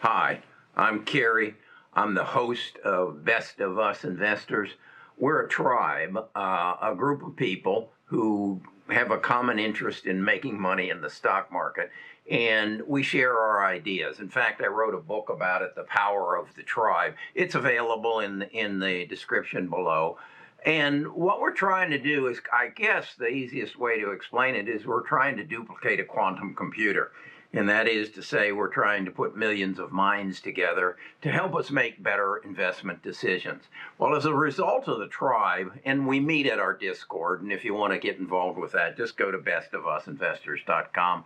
[0.00, 0.42] Hi,
[0.76, 1.56] I'm Kerry.
[1.92, 4.70] I'm the host of Best of Us Investors.
[5.16, 10.60] We're a tribe, uh, a group of people who have a common interest in making
[10.60, 11.90] money in the stock market,
[12.30, 14.20] and we share our ideas.
[14.20, 17.14] In fact, I wrote a book about it, The Power of the Tribe.
[17.34, 20.16] It's available in in the description below.
[20.66, 24.68] And what we're trying to do is, I guess, the easiest way to explain it
[24.68, 27.12] is we're trying to duplicate a quantum computer.
[27.54, 31.54] And that is to say, we're trying to put millions of minds together to help
[31.54, 33.64] us make better investment decisions.
[33.98, 37.64] Well, as a result of the tribe, and we meet at our Discord, and if
[37.64, 41.24] you want to get involved with that, just go to bestofusinvestors.com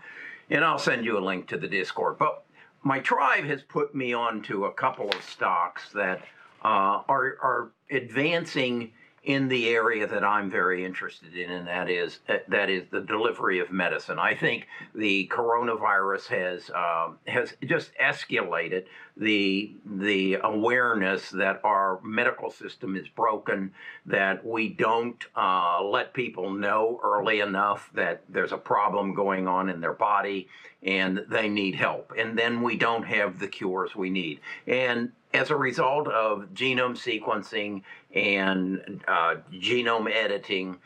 [0.51, 2.19] and I'll send you a link to the Discord.
[2.19, 2.45] But
[2.83, 6.21] my tribe has put me onto a couple of stocks that
[6.63, 8.93] uh, are, are advancing
[9.25, 13.01] in the area that I'm very interested in, and that is uh, that is the
[13.01, 14.19] delivery of medicine.
[14.19, 18.87] I think the coronavirus has um, has just escalated
[19.17, 23.73] the the awareness that our medical system is broken,
[24.07, 29.69] that we don't uh, let people know early enough that there's a problem going on
[29.69, 30.49] in their body
[30.83, 35.51] and they need help, and then we don't have the cures we need, and as
[35.51, 37.83] a result of genome sequencing
[38.15, 40.79] and uh, genome editing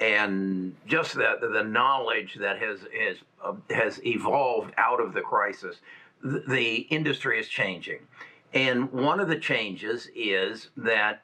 [0.00, 5.76] and just the, the knowledge that has, has, uh, has evolved out of the crisis,
[6.22, 8.00] the, the industry is changing.
[8.54, 11.22] And one of the changes is that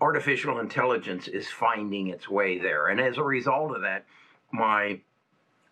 [0.00, 2.88] artificial intelligence is finding its way there.
[2.88, 4.04] And as a result of that,
[4.52, 5.00] my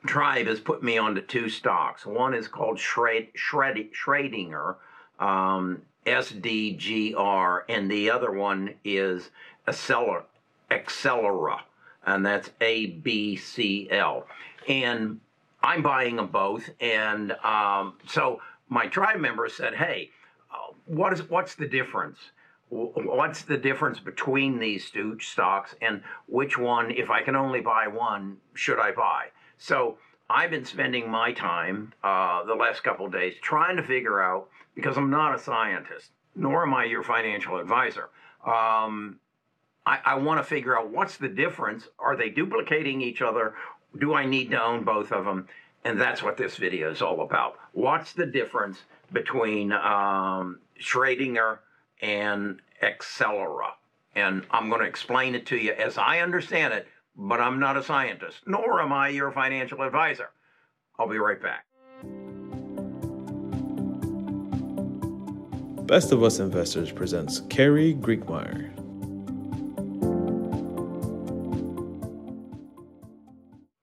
[0.07, 2.07] tribe has put me onto two stocks.
[2.07, 4.77] One is called Schrödinger,
[5.19, 9.31] um, SDGR, and the other one is
[9.67, 10.25] AbCellera,
[10.71, 11.61] AbCellera
[12.09, 14.25] and that's ABCL.
[14.67, 15.21] And
[15.63, 16.69] I'm buying them both.
[16.81, 20.11] And um, so my tribe member said, hey,
[20.87, 22.19] what is what's the difference?
[22.71, 27.89] What's the difference between these two stocks and which one, if I can only buy
[27.89, 29.27] one, should I buy?
[29.59, 29.99] So
[30.31, 34.97] I've been spending my time uh, the last couple days trying to figure out because
[34.97, 38.11] I'm not a scientist, nor am I your financial advisor.
[38.45, 39.19] Um,
[39.87, 41.89] I, I want to figure out what's the difference.
[41.99, 43.55] Are they duplicating each other?
[43.99, 45.49] Do I need to own both of them?
[45.85, 47.57] And that's what this video is all about.
[47.73, 48.79] What's the difference
[49.13, 51.59] between um, Schrödinger
[52.03, 53.71] and AbCellera?
[54.15, 56.87] And I'm going to explain it to you as I understand it,
[57.19, 60.31] but I'm not a scientist, nor am I your financial advisor.
[60.99, 61.65] I'll be right back.
[65.87, 68.71] Best of Us Investors presents Kerry Griegmeier.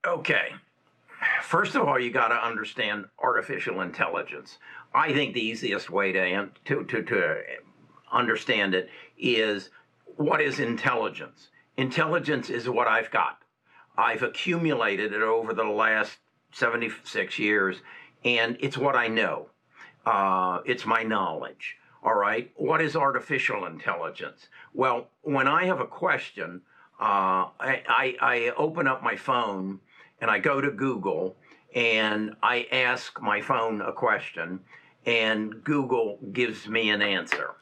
[0.05, 0.53] Okay.
[1.43, 4.59] First of all, you got to understand artificial intelligence.
[4.93, 7.41] I think the easiest way to, to, to, to
[8.11, 9.71] understand it is
[10.15, 11.49] what is intelligence?
[11.77, 13.39] Intelligence is what I've got.
[13.97, 16.17] I've accumulated it over the last
[16.51, 17.77] 76 years,
[18.23, 19.47] and it's what I know.
[20.05, 21.77] Uh, it's my knowledge.
[22.03, 22.51] All right.
[22.55, 24.47] What is artificial intelligence?
[24.73, 26.61] Well, when I have a question,
[26.99, 29.79] uh, I, I, I open up my phone
[30.21, 31.35] and I go to Google
[31.73, 34.61] and I ask my phone a question,
[35.05, 37.55] and Google gives me an answer.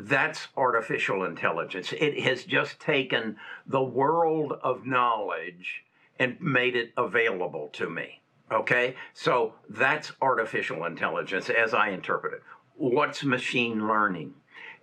[0.00, 1.92] That's artificial intelligence.
[1.92, 3.36] It has just taken
[3.66, 5.84] the world of knowledge
[6.18, 8.20] and made it available to me.
[8.50, 8.94] Okay?
[9.12, 12.42] So that's artificial intelligence as I interpret it
[12.78, 14.34] what's machine learning?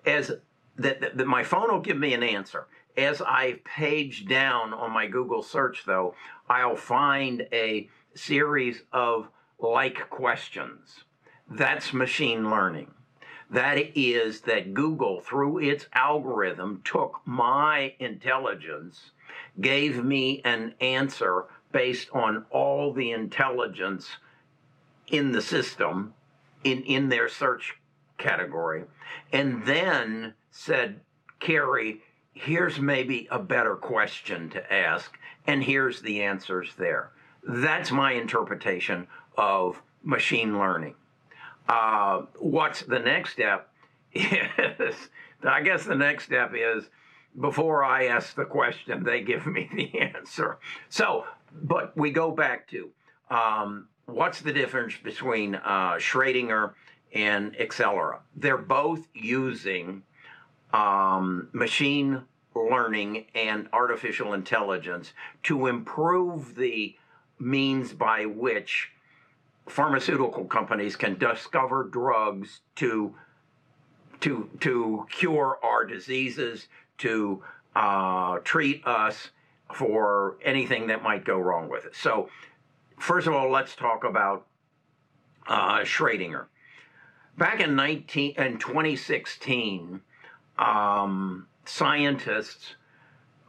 [0.05, 0.31] As
[0.75, 2.67] that, that my phone will give me an answer.
[2.95, 6.15] As I page down on my Google search, though,
[6.47, 9.27] I'll find a series of
[9.59, 11.03] like questions.
[11.49, 12.91] That's machine learning.
[13.50, 19.11] That is that Google, through its algorithm, took my intelligence,
[19.61, 24.17] gave me an answer based on all the intelligence
[25.07, 26.13] in the system,
[26.63, 27.75] in, in their search
[28.18, 28.86] category,
[29.31, 31.01] and then said,
[31.39, 32.01] Kerry,
[32.33, 37.12] here's maybe a better question to ask, and here's the answers there.
[37.44, 39.07] That's my interpretation
[39.38, 40.95] of machine learning.
[41.67, 43.69] Uh, what's the next step?
[44.13, 44.95] Is
[45.44, 46.85] I guess the next step is
[47.39, 50.57] before I ask the question, they give me the answer.
[50.89, 52.89] So, but we go back to
[53.29, 56.73] um, what's the difference between uh, Schrödinger
[57.13, 58.19] and AbCellera.
[58.35, 60.03] They're both using
[60.73, 62.23] um, machine
[62.56, 65.13] learning and artificial intelligence
[65.44, 66.95] to improve the
[67.38, 68.91] means by which
[69.67, 73.15] pharmaceutical companies can discover drugs to
[74.21, 76.67] to to cure our diseases,
[77.00, 77.44] to
[77.75, 79.29] uh, treat us
[79.73, 81.95] for anything that might go wrong with it.
[81.95, 82.29] So,
[83.00, 84.45] first of all, let's talk about
[85.47, 86.45] uh, Schrodinger.
[87.38, 90.00] Back in 19 in 2016,
[90.57, 92.75] um, scientists,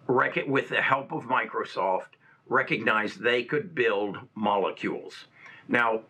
[0.08, 2.16] rec- with the help of Microsoft,
[2.48, 5.26] recognized they could build molecules.
[5.68, 6.02] Now,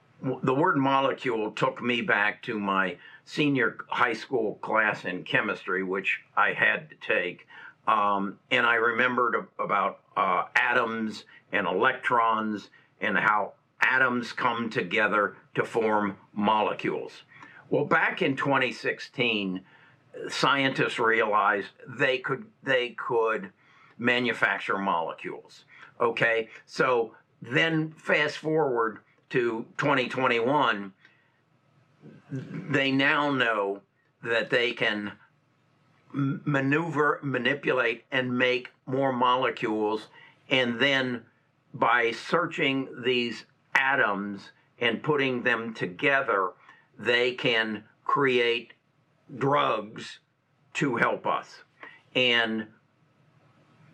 [0.42, 6.20] the word molecule took me back to my senior high school class in chemistry, which
[6.36, 7.46] I had to take.
[7.86, 12.70] Um, and I remembered about uh, atoms and electrons
[13.00, 17.22] and how atoms come together to form molecules.
[17.68, 19.60] Well, back in 2016,
[20.28, 23.50] scientists realized they could they could
[23.98, 25.64] manufacture molecules.
[26.00, 28.98] Okay, so then fast forward
[29.30, 30.92] to 2021,
[32.30, 33.80] they now know
[34.22, 35.12] that they can
[36.12, 40.08] maneuver, manipulate, and make more molecules,
[40.48, 41.22] and then
[41.74, 43.44] by searching these
[43.74, 46.52] atoms and putting them together,
[46.98, 48.72] they can create
[49.36, 50.20] drugs
[50.74, 51.62] to help us.
[52.14, 52.68] And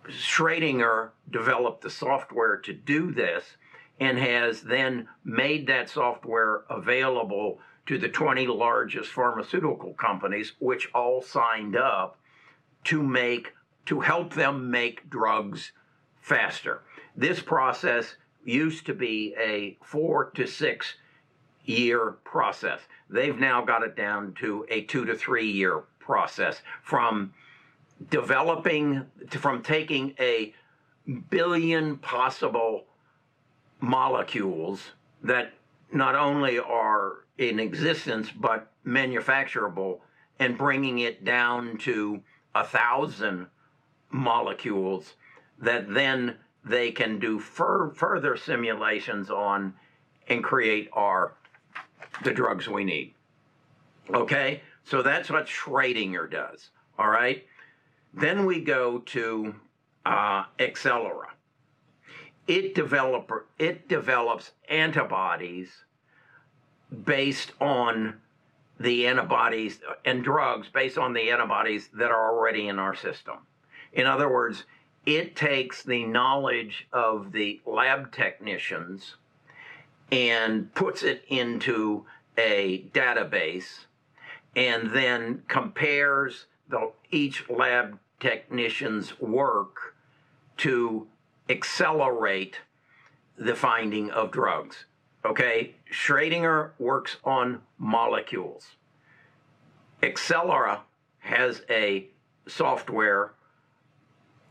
[0.08, 3.56] Schrodinger developed the software to do this
[4.03, 11.23] and has then made that software available to the 20 largest pharmaceutical companies, which all
[11.23, 12.19] signed up
[12.83, 13.53] to make
[13.87, 15.71] to help them make drugs
[16.21, 16.83] faster.
[17.17, 20.97] This process used to be a four to six
[21.65, 22.81] year process.
[23.09, 27.33] They've now got it down to a two to three year process from
[28.11, 30.55] developing, from taking a
[31.31, 32.87] billion possible
[33.82, 34.93] molecules
[35.23, 35.52] that
[35.93, 39.99] not only are in existence but manufacturable
[40.38, 42.23] and bringing it down to
[42.55, 43.46] a thousand
[44.11, 45.14] molecules
[45.58, 49.75] that then they can do fur- further simulations on
[50.29, 51.34] and create our
[52.23, 53.14] the drugs we need.
[54.14, 56.70] Okay, so that's what Schrodinger does.
[56.99, 57.44] All right,
[58.14, 59.55] then we go to
[60.05, 61.31] uh, AbCellera.
[62.47, 65.85] It develop it develops antibodies
[67.05, 68.21] based on
[68.81, 73.37] the antibodies and drugs based on the antibodies that are already in our system.
[73.93, 74.65] In other words,
[75.06, 79.17] it takes the knowledge of the lab technicians
[80.11, 82.05] and puts it into
[82.37, 83.87] a database
[84.55, 89.94] and then compares the, each lab technician's work
[90.59, 91.06] to
[91.53, 92.57] accelerate
[93.37, 94.87] the finding of drugs.
[95.25, 98.77] Okay, Schrodinger works on molecules.
[100.03, 100.81] AbCellera
[101.21, 102.09] has a
[102.49, 103.35] software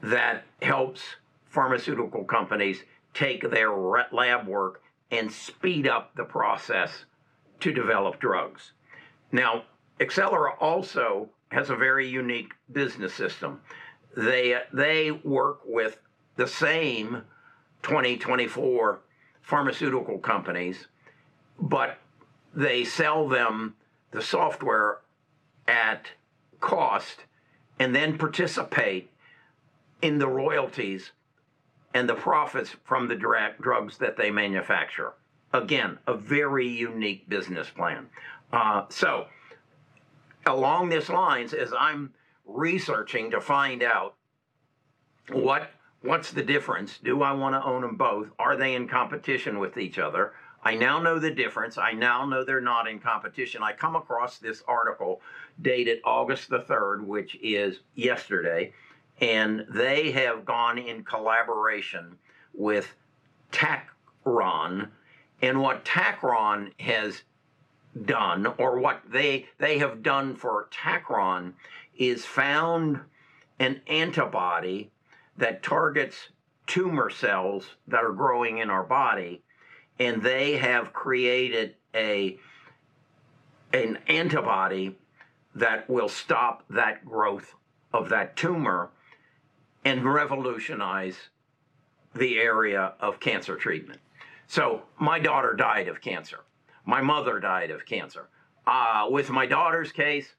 [0.02, 1.02] that helps
[1.50, 2.84] pharmaceutical companies
[3.14, 3.72] take their
[4.12, 4.82] lab work
[5.12, 7.06] and speed up the process
[7.60, 8.72] to develop drugs.
[9.32, 9.64] Now,
[10.00, 13.60] AbCellera also has a very unique business system.
[14.16, 15.98] They they work with
[16.42, 17.22] the same
[17.84, 19.00] 2024
[19.44, 20.88] pharmaceutical companies,
[21.60, 22.00] but
[22.56, 23.76] they sell them
[24.10, 25.02] the software
[25.68, 26.08] at
[26.60, 27.26] cost
[27.78, 29.12] and then participate
[30.02, 31.12] in the royalties
[31.94, 35.14] and the profits from the drugs that they manufacture.
[35.54, 38.08] Again, a very unique business plan.
[38.52, 39.28] Uh, so,
[40.48, 42.16] along this lines, as I'm
[42.48, 44.16] researching to find out
[45.30, 45.70] what
[46.02, 48.30] what's the difference, do I want to own them both?
[48.40, 50.34] Are they in competition with each other?
[50.64, 51.78] I now know the difference.
[51.78, 53.64] I now know they're not in competition.
[53.64, 55.22] I come across this article
[55.62, 58.74] dated August the 3rd, which is yesterday,
[59.20, 62.18] and they have gone in collaboration
[62.54, 62.94] with
[63.52, 64.90] Tacron.
[65.42, 67.24] And what Tacron has
[68.06, 71.54] done, or what they they have done for Tacron,
[71.98, 73.00] is found
[73.60, 74.91] an antibody
[75.38, 76.30] that targets
[76.68, 79.44] tumor cells that are growing in our body,
[80.00, 82.38] and they have created a
[83.74, 84.98] an antibody
[85.56, 87.56] that will stop that growth
[87.94, 88.90] of that tumor
[89.86, 91.16] and revolutionize
[92.14, 94.00] the area of cancer treatment.
[94.48, 96.42] So my daughter died of cancer.
[96.86, 98.28] My mother died of cancer.
[98.68, 100.36] Uh, with my daughter's case,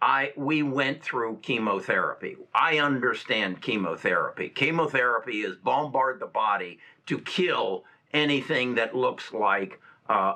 [0.00, 2.36] I we went through chemotherapy.
[2.54, 4.48] I understand chemotherapy.
[4.50, 10.34] Chemotherapy is bombard the body to kill anything that looks like uh,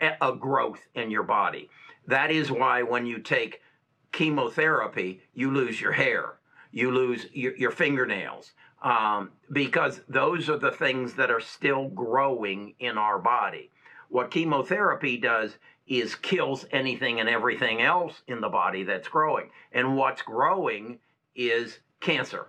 [0.00, 1.68] a, a growth in your body.
[2.06, 3.60] That is why when you take
[4.12, 6.38] chemotherapy, you lose your hair,
[6.72, 8.52] you lose your, your fingernails,
[8.82, 13.70] um, because those are the things that are still growing in our body.
[14.08, 15.58] What chemotherapy does
[15.90, 19.50] is kills anything and everything else in the body that's growing.
[19.72, 21.00] And what's growing
[21.34, 22.46] is cancer.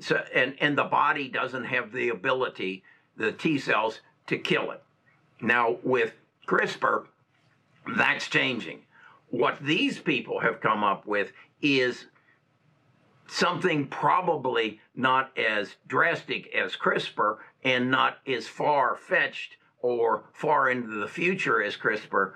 [0.00, 2.84] So and, and the body doesn't have the ability,
[3.16, 4.82] the T cells, to kill it.
[5.40, 6.12] Now with
[6.46, 7.06] CRISPR,
[7.96, 8.82] that's changing.
[9.30, 12.04] What these people have come up with is
[13.26, 21.00] something probably not as drastic as CRISPR and not as far fetched or far into
[21.00, 22.34] the future as CRISPR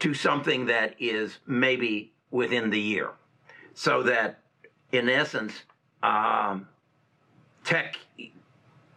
[0.00, 3.10] to something that is maybe within the year.
[3.74, 4.40] So that
[4.92, 5.52] in essence,
[6.02, 6.68] um,
[7.64, 7.96] tech,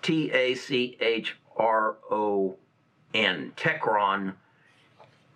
[0.02, 2.56] T A C H R O
[3.14, 4.34] N, Techron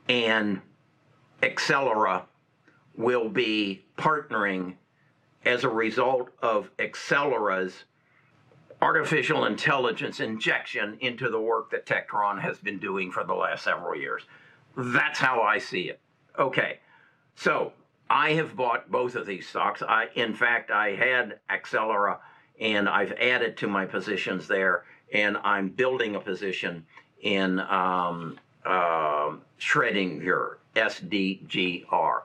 [0.08, 0.62] and
[1.42, 2.24] AbCellera
[2.96, 4.76] will be partnering
[5.46, 7.84] as a result of AbCellera's
[8.82, 13.96] artificial intelligence injection into the work that Techron has been doing for the last several
[13.96, 14.24] years.
[14.76, 16.00] That's how I see it.
[16.38, 16.80] Okay,
[17.36, 17.74] so
[18.10, 19.82] I have bought both of these stocks.
[19.82, 22.18] I, in fact, I had AbCellera
[22.60, 26.86] and I've added to my positions there, and I'm building a position
[27.22, 32.22] in um, uh, Schrödinger, SDGR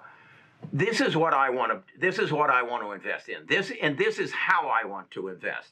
[0.73, 3.47] this is what I want to this is what I want to invest in.
[3.47, 5.71] This and this is how I want to invest.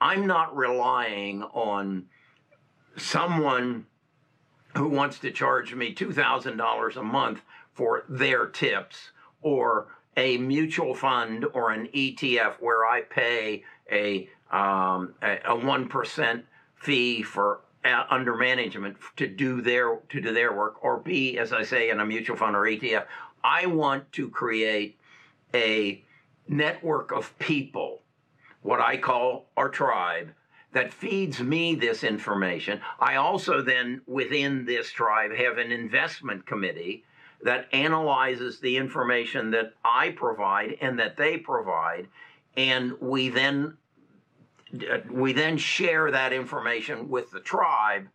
[0.00, 2.06] I'm not relying on
[2.96, 3.86] someone
[4.76, 9.10] who wants to charge me $2,000 a month for their tips
[9.42, 16.44] or a mutual fund or an ETF where I pay a um, a one percent
[16.74, 21.52] fee for uh, under management to do their to do their work, or B, as
[21.52, 23.06] I say, in a mutual fund or ETF,
[23.42, 24.98] I want to create
[25.54, 26.04] a
[26.48, 28.02] network of people,
[28.62, 30.32] what I call our tribe,
[30.72, 32.80] that feeds me this information.
[33.00, 37.04] I also then, within this tribe, have an investment committee
[37.42, 42.08] that analyzes the information that I provide and that they provide,
[42.56, 43.76] and we then
[45.10, 48.06] we then share that information with the tribe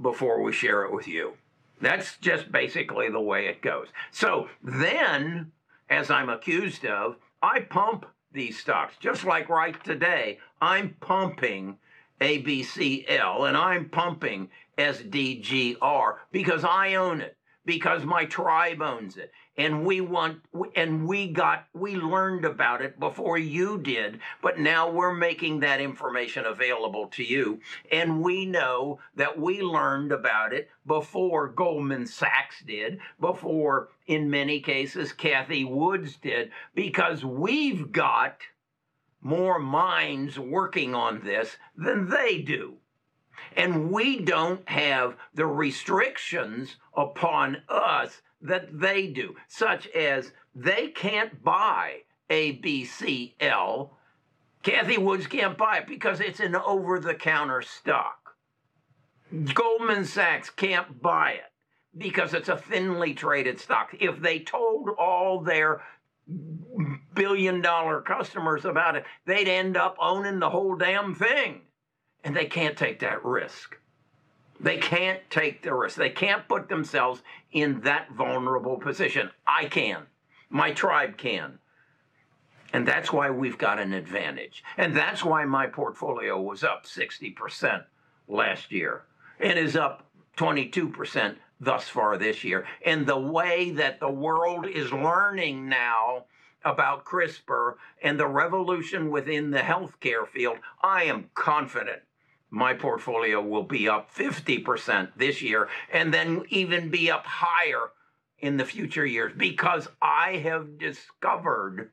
[0.00, 1.34] before we share it with you.
[1.80, 3.88] That's just basically the way it goes.
[4.10, 5.52] So then,
[5.88, 10.38] as I'm accused of, I pump these stocks, just like right today.
[10.60, 11.78] I'm pumping
[12.20, 19.32] ABCL and I'm pumping SDGR because I own it, because my tribe owns it.
[19.56, 20.40] And we want
[20.74, 25.80] and we got we learned about it before you did but now we're making that
[25.80, 27.60] information available to you.
[27.92, 34.60] And we know that we learned about it before Goldman Sachs did before in many
[34.60, 38.38] cases Cathie Woods did because we've got
[39.20, 42.78] more minds working on this than they do
[43.56, 51.42] and we don't have the restrictions upon us that they do, such as they can't
[51.42, 51.98] buy
[52.30, 53.90] ABCL.
[54.62, 58.36] Cathie Woods can't buy it because it's an over the counter stock.
[59.54, 61.52] Goldman Sachs can't buy it
[61.96, 63.94] because it's a thinly traded stock.
[63.98, 65.82] If they told all their
[67.14, 71.62] billion dollar customers about it, they'd end up owning the whole damn thing.
[72.22, 73.76] And they can't take that risk.
[74.60, 75.96] They can't take the risk.
[75.96, 79.30] They can't put themselves in that vulnerable position.
[79.46, 80.02] I can.
[80.50, 81.58] My tribe can.
[82.72, 84.62] And that's why we've got an advantage.
[84.76, 87.84] And that's why my portfolio was up 60%
[88.28, 89.04] last year
[89.40, 92.66] and is up 22% thus far this year.
[92.84, 96.24] And the way that the world is learning now
[96.64, 102.02] about CRISPR and the revolution within the healthcare field, I am confident
[102.50, 107.90] my portfolio will be up 50% this year and then even be up higher
[108.40, 111.90] in the future years because I have discovered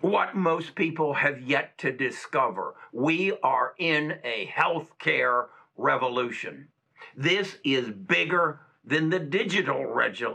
[0.00, 2.74] what most people have yet to discover.
[2.92, 6.68] We are in a healthcare revolution.
[7.16, 9.84] This is bigger than the digital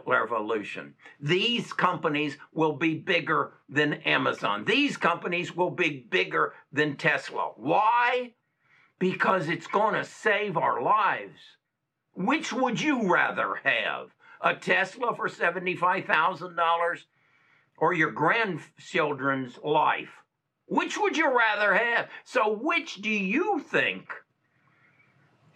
[0.05, 0.93] revolution.
[1.19, 4.65] These companies will be bigger than Amazon.
[4.65, 7.51] These companies will be bigger than Tesla.
[7.55, 8.33] Why?
[9.03, 11.37] because it's going to save our lives.
[12.15, 14.11] Which would you rather have?
[14.39, 17.03] A Tesla for $75,000
[17.79, 20.09] or your grandchildren's life?
[20.67, 22.07] Which would you rather have?
[22.23, 24.13] So, which do you think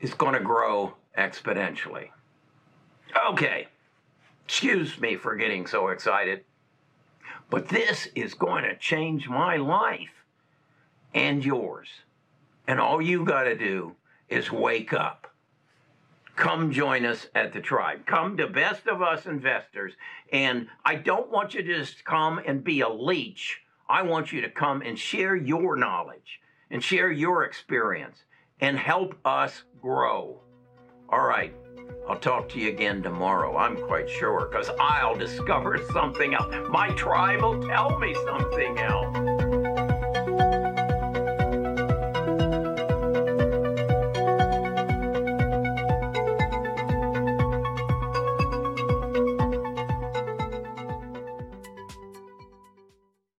[0.01, 2.09] is going to grow exponentially?
[3.29, 3.67] Okay,
[4.45, 6.43] excuse me for getting so excited,
[7.49, 10.23] but this is going to change my life
[11.13, 11.87] and yours.
[12.67, 13.95] And all you got to do
[14.29, 15.31] is wake up.
[16.35, 18.05] Come join us at the tribe.
[18.05, 19.93] Come to Best of Us Investors.
[20.31, 23.61] And I don't want you to just come and be a leech.
[23.89, 28.23] I want you to come and share your knowledge and share your experience
[28.59, 30.41] and help us grow.
[31.09, 31.53] All right.
[32.07, 33.57] I'll talk to you again tomorrow.
[33.57, 36.53] I'm quite sure because I'll discover something else.
[36.69, 39.36] My tribe will tell me something else.